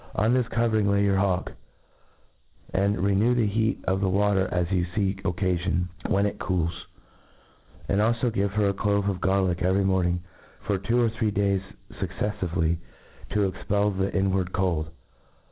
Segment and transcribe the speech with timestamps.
[0.15, 1.51] On this covering lay your hawk;
[2.73, 3.13] and re?
[3.13, 6.87] new the heat of the water as you fee occafion, wheta it cools;
[7.87, 10.23] and alfo give her a clove of gar lick every morning,
[10.65, 11.61] for two or three days
[11.91, 12.77] fucr ceffively,
[13.29, 14.89] to expel the inward cold.